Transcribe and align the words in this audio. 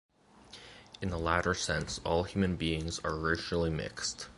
In 0.99 1.09
the 1.11 1.19
latter 1.19 1.53
sense, 1.53 2.01
all 2.03 2.23
human 2.23 2.55
beings 2.55 2.99
are 3.03 3.15
racially 3.15 3.69
mixed. 3.69 4.29